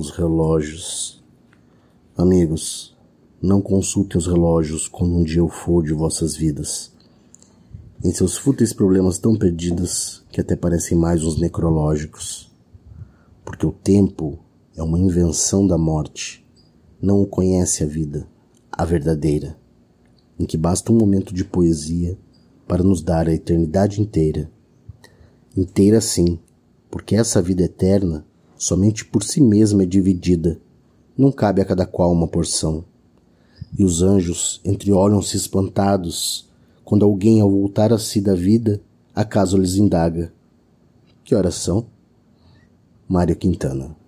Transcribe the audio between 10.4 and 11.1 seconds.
até parecem